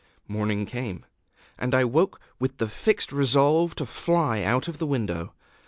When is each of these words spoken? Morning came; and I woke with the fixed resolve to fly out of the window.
Morning 0.27 0.65
came; 0.65 1.05
and 1.59 1.75
I 1.75 1.83
woke 1.85 2.19
with 2.39 2.57
the 2.57 2.67
fixed 2.67 3.11
resolve 3.11 3.75
to 3.75 3.85
fly 3.85 4.41
out 4.41 4.67
of 4.67 4.79
the 4.79 4.87
window. 4.87 5.35